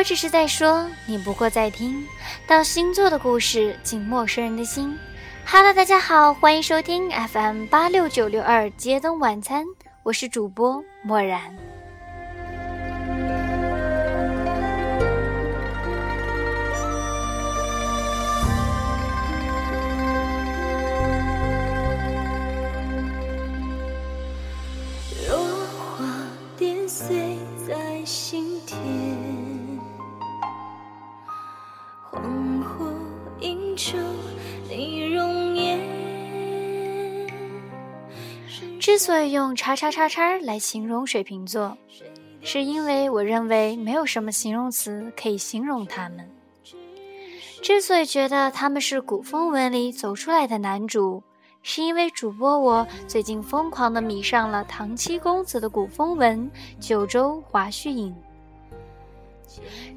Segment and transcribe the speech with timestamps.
[0.00, 2.06] 我只是在说，你不过在听
[2.46, 4.98] 到星座的故事，进陌生人的心。
[5.44, 9.62] Hello，大家好，欢迎收听 FM 八六九六二街灯晚餐，
[10.02, 11.54] 我是主播漠然。
[38.90, 41.78] 之所以用叉叉叉叉来形容水瓶座，
[42.42, 46.28] 是因为我认为没有什么形容词可以形容他们。
[47.62, 51.22] 之所以觉得他们是古风文里走出来的男主，
[51.62, 58.12] 是因为主播我最近疯狂的迷上了唐七公子的古风文《九州华胥引》。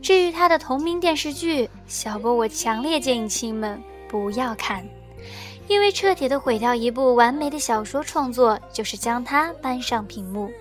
[0.04, 4.88] 至于他的同名电视剧，小波我强烈建议亲们不要看。
[5.68, 10.52] 因为彻底的毁掉一部完美的小说创作，就是将它搬上屏幕。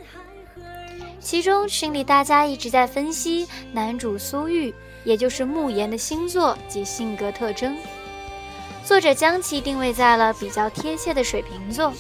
[1.21, 7.77] 其中群里大家一直在分析男主苏玉，也就是慕言的星座及性格特征。
[8.85, 11.93] 作者将其定位在了比较贴切的水瓶座，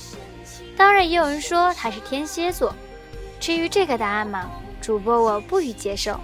[0.76, 2.74] 当然也有人说他是天蝎座。
[3.38, 6.18] 至于这个答案嘛，主播我不予接受。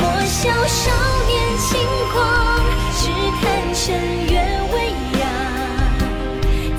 [0.00, 0.90] 莫笑少
[1.26, 1.78] 年轻
[2.12, 2.16] 狂，
[2.96, 3.02] 只
[3.40, 3.78] 看尘
[4.26, 4.34] 月
[4.72, 4.74] 微
[5.20, 5.22] 扬。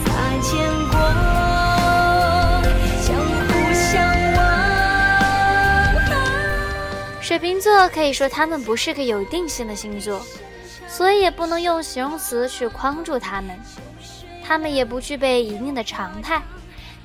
[0.03, 0.07] 擦
[0.41, 0.49] 肩
[0.89, 0.93] 过，
[3.01, 3.05] 相
[3.47, 3.89] 互相
[4.33, 4.39] 望。
[7.21, 10.25] 水瓶座可以说他们不是个有定性的星座，
[10.87, 13.57] 所以也不能用形容词去框住他们。
[14.43, 16.41] 他们也不具备一定的常态，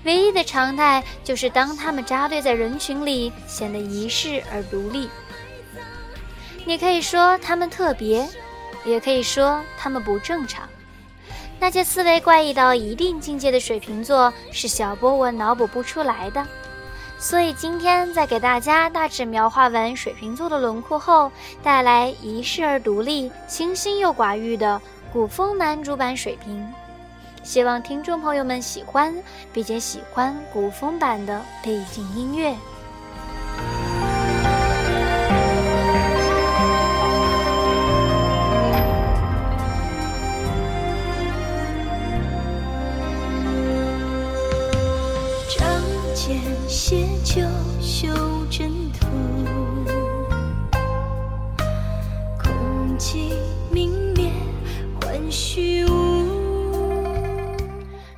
[0.05, 5.09] 唯一的常态就是当他们扎堆在人群里，显得遗世而独立。
[6.67, 8.29] 你可以说他们特别，
[8.85, 10.69] 也可以说他们不正常。
[11.61, 16.45] 那些思维怪异到一定境界的水瓶座，是小波纹脑补不出来的。
[17.19, 21.31] 所以今天在给大家大致描画完水瓶座的轮廓后，
[21.63, 26.67] 带来遗世而独立、清新又寡欲的古风男主版水瓶。
[27.45, 29.15] 希望听众朋友们喜欢，
[29.53, 32.53] 并且喜欢古风版的背景音乐。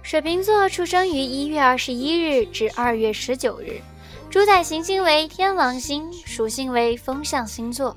[0.09, 3.79] 水瓶座出生于一月二十一日至二月十九日，
[4.31, 7.95] 主宰行星为天王星，属性为风象星座。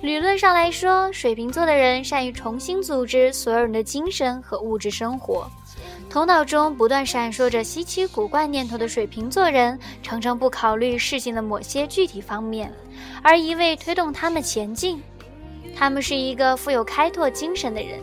[0.00, 5.50] 理论上来说，水瓶座的人善于重新组织所有人的精神和物质生活，
[6.08, 12.72] 头脑中不断闪烁着稀奇古怪念头的水瓶座人，常常不考虑事情的某些具体方面，
[13.24, 15.02] 而一味推动他们前进。
[15.74, 17.98] 他们是一个富有开拓精神的人。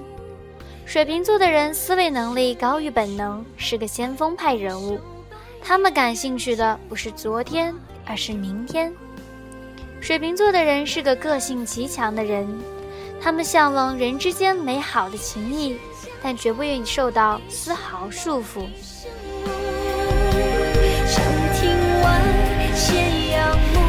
[0.89, 4.99] 水瓶座的人思维能力高于本能，是个先锋派人物。
[5.61, 7.71] 他们感兴趣的不是昨天，
[8.07, 8.91] 而是明天。
[10.01, 12.47] 水瓶座的人是个个性极强的人，
[13.21, 15.77] 他们向往人之间美好的情谊，
[16.23, 18.65] 但绝不愿意受到丝毫束缚。
[21.53, 21.69] 亭
[22.01, 22.19] 外
[22.73, 22.95] 斜
[23.33, 23.79] 阳暮，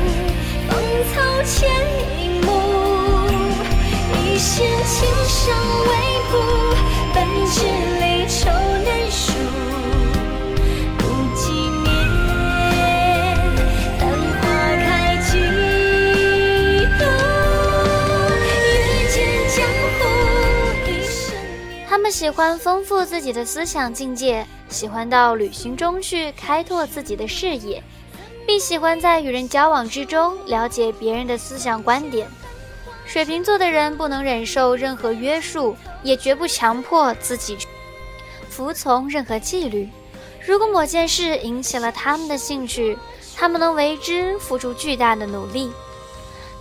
[0.69, 0.79] 芳
[1.15, 1.71] 草千
[4.41, 5.91] 影暮，一线青山微
[6.31, 6.39] 步。
[21.87, 27.83] 他们喜欢丰富自己的思想境界，喜欢到旅行中去开拓自己的视野，
[28.47, 32.27] 并喜欢在与人交往之中了解别人的思想观点。
[33.11, 35.75] 水瓶座的人不能忍受任何约束，
[36.05, 37.59] 也绝不强迫自己
[38.49, 39.89] 服从任何纪律。
[40.47, 42.97] 如果某件事引起了他们的兴趣，
[43.37, 45.73] 他们能为之付出巨大的努力。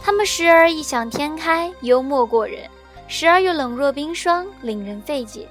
[0.01, 2.63] 他们时而异想天开，幽默过人；
[3.07, 5.47] 时而又冷若冰霜，令人费解。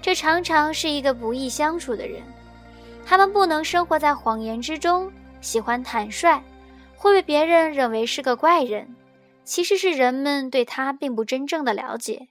[0.00, 2.22] 这常常是一个不易相处的人。
[3.04, 6.40] 他们不能生活在谎言之中，喜欢坦率，
[6.96, 8.86] 会被别人认为是个怪人。
[9.48, 12.28] 其实是人们对他并不真正的了解，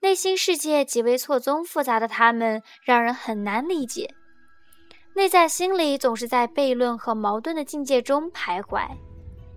[0.00, 4.14] 内心世界极为错综复杂的他们让人很难理解。
[5.14, 8.88] 内在心里总是在悖论和矛盾的境界中徘徊。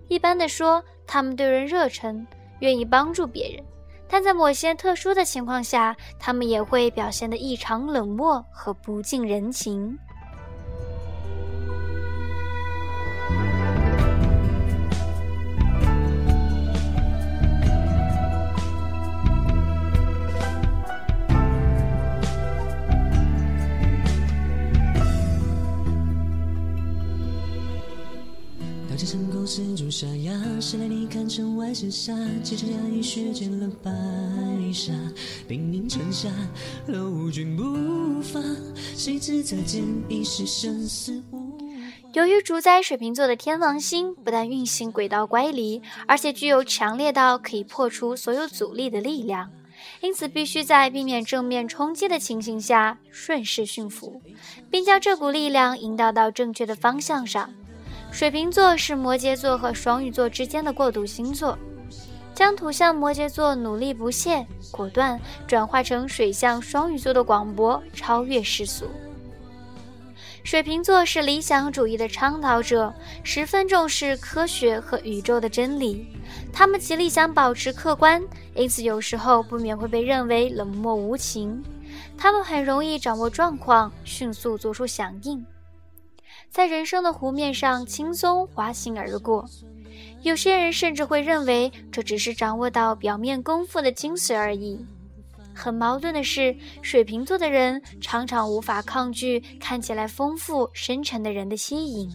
[0.08, 2.26] 一般的说，他们对人热忱，
[2.60, 3.64] 愿意帮助别人，
[4.06, 9.98] 但在某些特殊的情况下，他们也会表现得异常冷漠和不近人情。
[29.46, 29.62] 谁
[30.80, 32.12] 来你看成外星沙，
[32.42, 33.92] 接着压抑血溅了白
[34.72, 34.92] 纱，
[35.46, 36.28] 兵临城下
[36.88, 38.40] ，lov 君不发，
[38.74, 41.56] 谁知再见已是生死无。
[42.12, 49.52] 由于主宰水瓶座的天王星不但运行轨道乖离，而且具有强烈到可以破除所有阻力的力量，
[50.00, 54.20] 因此必须在避免正面冲击的情形下顺势驯服，
[54.68, 57.48] 并将这股力量引导到正确的方向上。
[58.10, 61.58] 水瓶座是摩羯座和双鱼座之间的过渡星座，
[62.34, 68.86] 将土象摩羯座努力不懈、果断转化成水象双鱼座的广博、超越世俗。
[70.42, 72.94] 水瓶座是理想主义的倡导者，
[73.24, 76.06] 十分重视科学和宇宙的真理。
[76.52, 78.22] 他们极力想保持客观，
[78.54, 81.62] 因此有时候不免会被认为冷漠无情。
[82.16, 85.44] 他们很容易掌握状况，迅速做出响应。
[86.56, 89.46] 在人生的湖面上轻松滑行而过，
[90.22, 94.82] 有些人甚至会认为这只是掌握到表面功夫的精髓而已。
[95.54, 102.10] 很矛盾的是，水瓶座的人常常无法抗拒看起来丰富深沉的人的吸引。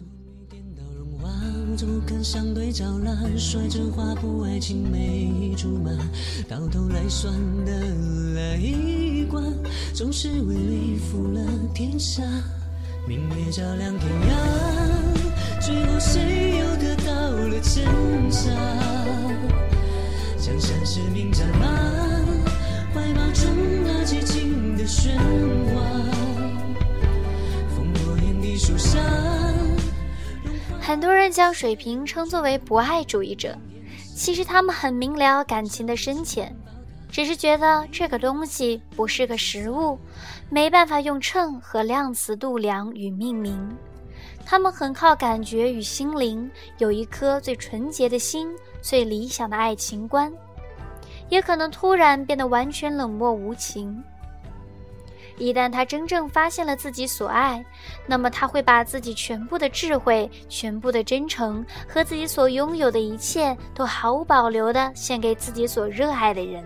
[13.04, 17.84] 明月照亮天涯，最后谁又得到了真
[18.30, 18.54] 相？
[20.38, 21.66] 江山是名战马，
[22.94, 23.44] 怀抱中
[23.84, 25.16] 那激情的喧
[25.74, 25.82] 哗。
[27.76, 29.00] 烽火连地树下。
[30.80, 33.58] 很多人将水瓶称作为博爱主义者，
[34.14, 36.54] 其实他们很明了感情的深浅。
[37.12, 39.98] 只是觉得这个东西不是个实物，
[40.48, 43.76] 没办法用秤和量词度量与命名。
[44.46, 48.48] 他们很靠感觉与心灵，有一颗最纯洁的心，
[48.80, 50.32] 最理想的爱情观，
[51.28, 54.02] 也可能突然变得完全冷漠无情。
[55.36, 57.62] 一旦他真正发现了自己所爱，
[58.06, 66.64] 那么他会把自己全部的智慧、全部的真诚和自己所拥有的一切，都毫无保留地献给自己所热爱的人。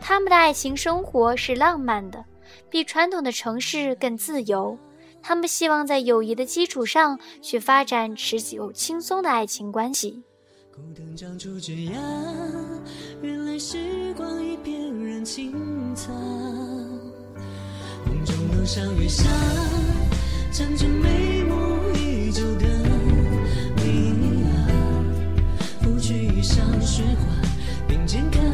[0.00, 2.24] 他们的爱情生活是浪漫的，
[2.70, 4.78] 比传统的城市更自由。
[5.22, 10.22] 他们希望在友谊的基础上去发展持久、轻松的爱情关系。
[13.22, 15.52] 原来时光已翩然青
[15.96, 16.12] 草，
[18.04, 19.24] 梦中楼上月下，
[20.52, 21.54] 站着眉目
[21.96, 22.66] 依旧的
[23.76, 24.54] 你啊，
[25.80, 27.26] 拂去衣上雪花，
[27.88, 28.45] 并肩看。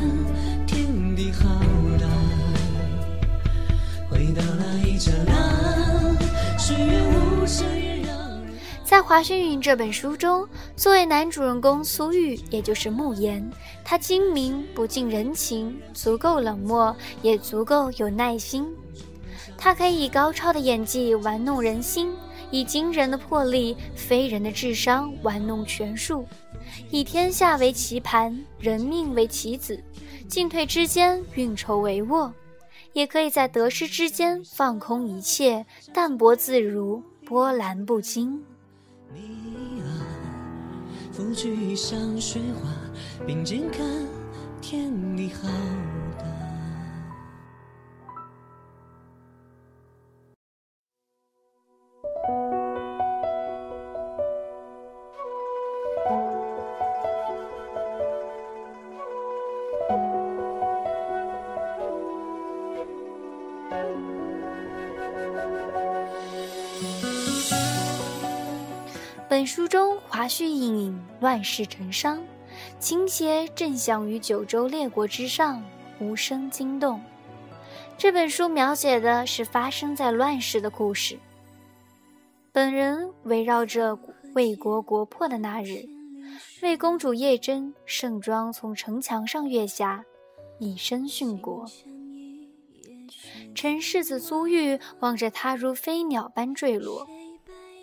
[8.85, 13.50] 在《华胥云》这本书中，作为男主人公苏玉，也就是慕言，
[13.82, 18.66] 他精明不近人情，足够冷漠，也足够有耐心。
[19.56, 22.12] 他可以以高超的演技玩弄人心，
[22.50, 26.26] 以惊人的魄力、非人的智商玩弄权术，
[26.90, 29.82] 以天下为棋盘，人命为棋子，
[30.28, 32.30] 进退之间运筹帷幄，
[32.92, 38.44] 也可以在得失之间放空一切，淡泊自如，波澜不惊。
[39.10, 39.88] 你啊，
[41.10, 42.68] 拂去衣上雪花，
[43.26, 43.86] 并肩看
[44.60, 45.48] 天地浩
[46.18, 46.26] 大
[69.42, 72.16] 本书中，华胥引乱世成殇，
[72.78, 75.61] 情节正响于九州列国之上，
[75.99, 77.02] 无声惊动。
[77.99, 81.18] 这本书描写的是发生在乱世的故事。
[82.52, 83.99] 本人围绕着
[84.32, 85.88] 魏国国破的那日，
[86.62, 90.04] 魏公主叶真盛装从城墙上跃下，
[90.61, 91.66] 以身殉国。
[93.56, 97.04] 陈世子苏玉望着他如飞鸟般坠落，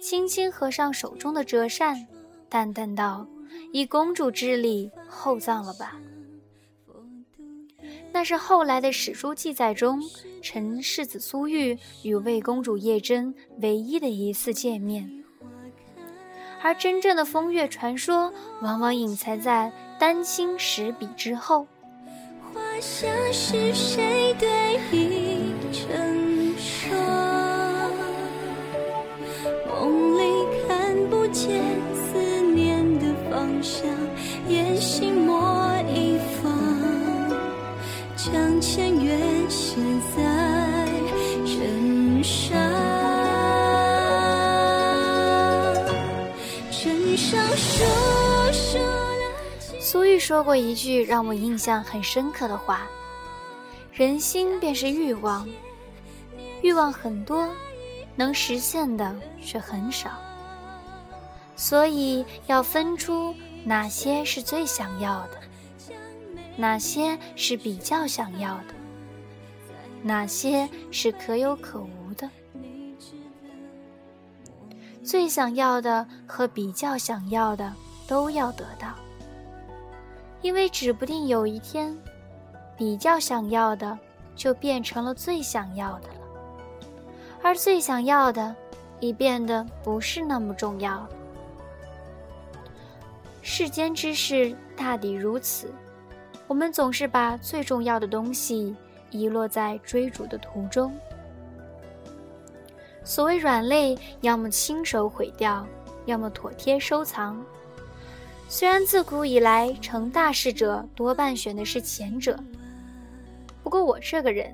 [0.01, 2.07] 轻轻合上手中的折扇，
[2.47, 3.27] 淡淡道
[3.73, 5.99] ：“以公主之礼厚葬了吧。”
[8.11, 10.01] 那是后来的史书记载中，
[10.41, 15.07] 陈世子苏玉与魏公主叶真唯一的一次见面。
[16.61, 21.67] 而真正的风月传说，往往隐藏在丹青石笔之后。
[22.53, 24.79] 画像是谁对
[49.91, 52.87] 苏玉说过一句让我印象很深刻的话
[53.91, 55.49] ：“人心便是欲望，
[56.61, 57.49] 欲望很多，
[58.15, 60.11] 能实现的却很少。
[61.55, 63.33] 所以要分出
[63.65, 65.95] 哪些是最想要的，
[66.55, 68.75] 哪些是比较想要的，
[70.03, 72.29] 哪些是可有可无的。
[75.03, 77.73] 最想要的和比较想要的
[78.07, 78.93] 都要得到。”
[80.41, 81.97] 因为指不定有一天，
[82.77, 83.97] 比较想要的
[84.35, 86.89] 就变成了最想要的了，
[87.43, 88.55] 而最想要的
[88.99, 91.09] 已变得不是那么重要了。
[93.41, 95.73] 世间之事大抵如此，
[96.47, 98.75] 我们总是把最重要的东西
[99.11, 100.97] 遗落在追逐的途中。
[103.03, 105.65] 所谓软肋，要么亲手毁掉，
[106.05, 107.43] 要么妥帖收藏。
[108.51, 112.35] 虽然自古以来成大事者多半选的是前者，
[113.63, 114.51] 不过我这个人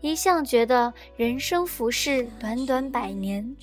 [0.00, 3.56] 一向觉得人生浮世短短百年，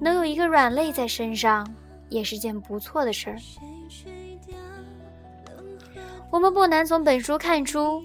[0.00, 1.70] 能有一个软肋在身上
[2.08, 3.36] 也是件不错的事儿。
[6.30, 8.02] 我们不难从本书看出，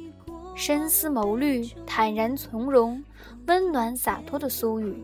[0.53, 3.01] 深思谋虑、坦然从容、
[3.48, 5.01] 温暖洒脱的苏语。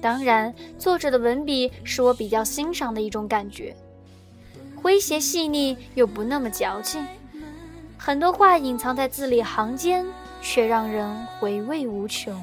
[0.00, 3.76] 当然，作者的文笔是我比较欣赏的一种感觉。
[4.88, 7.06] 诙谐细腻又不那么矫情，
[7.98, 10.02] 很多话隐藏在字里行间，
[10.40, 12.34] 却让人回味无穷。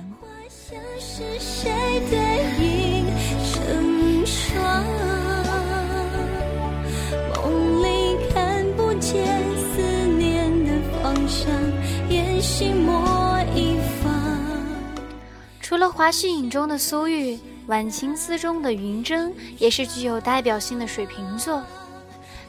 [15.59, 21.63] 除了华胥引中的苏玉，晚清思中的云筝也是具有代表性的水瓶座。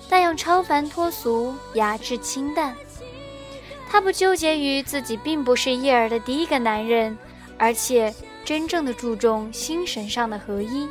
[0.09, 2.75] 但又超凡脱俗，雅致清淡。
[3.89, 7.17] 他不纠结于自己并不是叶儿的第一个男人，
[7.57, 10.89] 而且真正的注重心神上的合一，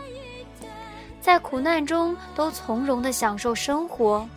[1.21, 4.27] 在苦难中都从容地享受生活，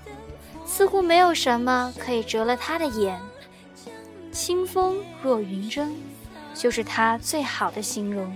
[0.67, 3.19] 似乎没有什么可以折了他的眼。
[4.31, 5.89] 清风若云筝，
[6.55, 8.33] 就是他最好的形容。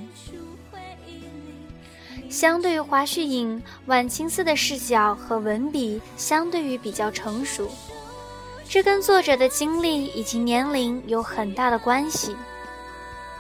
[2.33, 7.71] 相对于华胥引，晚清思的视角和文笔相对于比较成熟，
[8.67, 12.35] 这跟作者的经历以及年龄有很大的关系。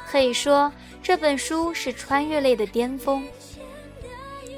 [0.06, 0.70] 可以说
[1.02, 3.26] 这本书是穿越类的巅峰。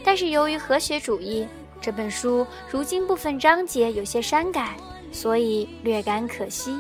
[0.03, 1.47] 但是由于和谐主义，
[1.81, 4.77] 这本书如今部分章节有些删改，
[5.13, 6.77] 所以略感可惜。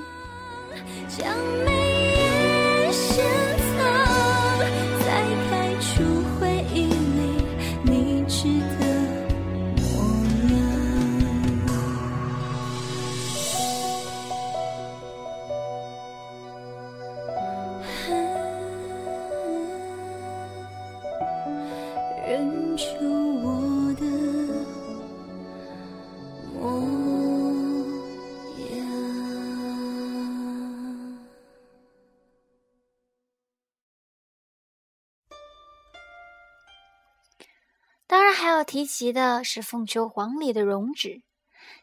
[38.06, 41.22] 当然，还要提及的是《凤求凰》里的容止。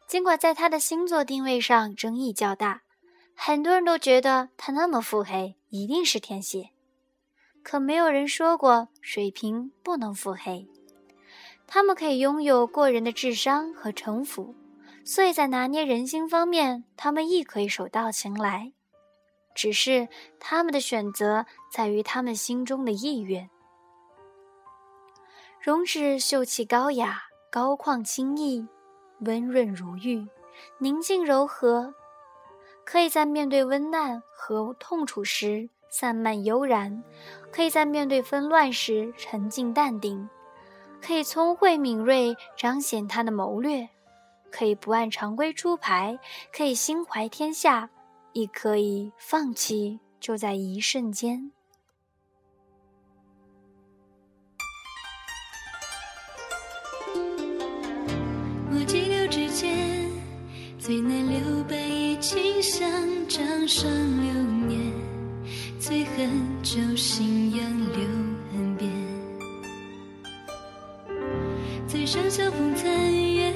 [0.08, 2.82] 尽管在他的星座定位上争议较大，
[3.36, 6.70] 很多人都觉得他那么腹黑，一定是天蝎。
[7.64, 10.68] 可没有人说过水瓶不能腹黑。
[11.66, 14.54] 他们可以拥有过人的智商和城府，
[15.06, 18.74] 所以在拿捏人心方面，他们亦可以手到擒来。
[19.56, 20.08] 只是
[20.40, 23.50] 他们的选择在于他们心中的意愿。
[25.62, 28.66] 容止秀气高雅，高旷清逸，
[29.20, 30.28] 温润如玉，
[30.80, 31.94] 宁静柔和，
[32.84, 37.04] 可以在面对危难和痛楚时散漫悠然，
[37.52, 40.28] 可以在面对纷乱时沉静淡定，
[41.00, 43.88] 可以聪慧敏锐彰显他的谋略，
[44.50, 46.18] 可以不按常规出牌，
[46.52, 47.88] 可以心怀天下，
[48.34, 51.52] 亦可以放弃，就在一瞬间。
[60.84, 62.90] 最难留白衣卿相，
[63.28, 64.34] 掌上流
[64.68, 64.82] 年，
[65.80, 66.28] 最恨
[66.64, 68.02] 旧信仰留
[68.52, 68.90] 痕边。
[71.88, 73.54] 最上晓风残月，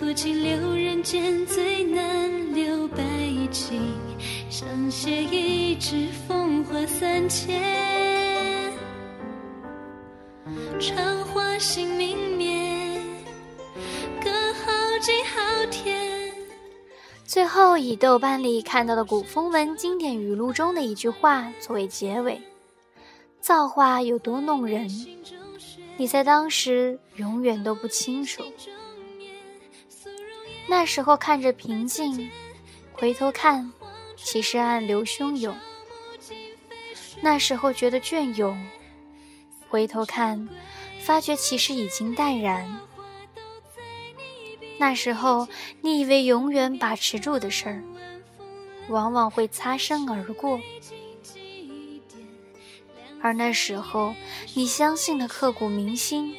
[0.00, 3.82] 多情留人间，最难留白衣卿
[4.48, 7.60] 相携一纸风华三千。
[10.80, 11.98] 长花心
[17.34, 22.40] 最后，以豆瓣里看到的古风文经典语录中的一句话作为结尾
[23.42, 24.88] ：“造化有多弄人，
[25.96, 28.44] 你在当时永远都不清楚。
[30.68, 32.30] 那时候看着平静，
[32.92, 33.72] 回头看，
[34.16, 35.52] 其实暗流汹涌；
[37.20, 38.56] 那时候觉得隽永，
[39.68, 40.48] 回头看，
[41.00, 42.64] 发觉其实已经淡然。”
[44.86, 45.48] 那时候，
[45.80, 47.82] 你以为永远把持住的事儿，
[48.90, 50.60] 往往会擦身而过；
[53.22, 54.14] 而那时候，
[54.52, 56.36] 你相信的刻骨铭心，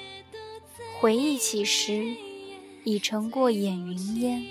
[1.00, 2.16] 回忆起时，
[2.84, 4.46] 已成过眼云烟。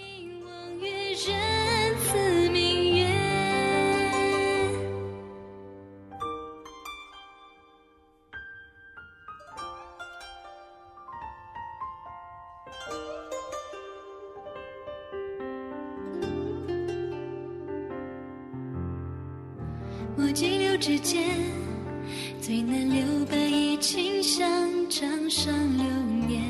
[20.85, 21.25] 迹流指尖，
[22.43, 24.47] 最难留白衣卿相，
[24.91, 25.85] 掌上流
[26.29, 26.43] 年，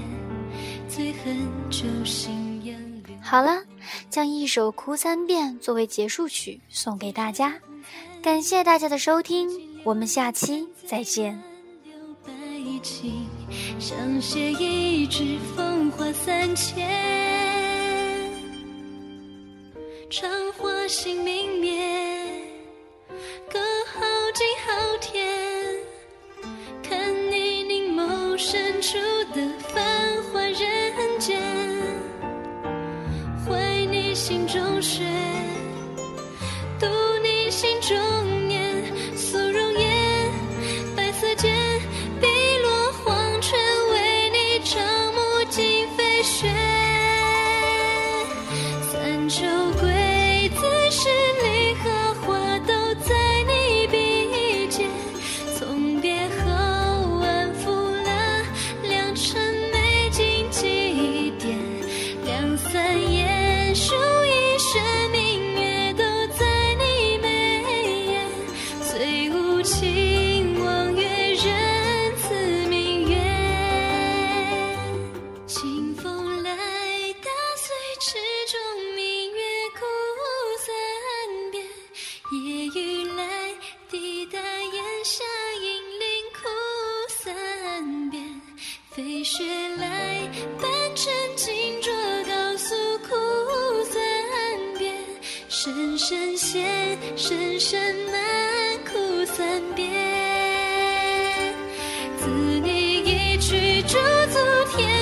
[0.89, 1.37] 最恨
[1.71, 2.33] 旧信
[2.67, 2.75] 仰。
[3.23, 3.63] 好了，
[4.11, 7.55] 将一首《哭三遍》作为结束曲送给大家，
[8.21, 9.49] 感谢大家的收听，
[9.85, 11.41] 我们下期再见。
[13.79, 16.85] 相携一纸风华三千，
[20.11, 22.04] 长花心明灭。
[90.61, 91.91] 半城金着，
[92.25, 93.15] 高诉苦
[93.85, 93.99] 三
[94.79, 94.95] 遍，
[95.49, 99.89] 声声陷，声声难，苦三遍，
[102.19, 103.97] 自你一去，驻
[104.33, 104.39] 足
[104.77, 104.94] 天。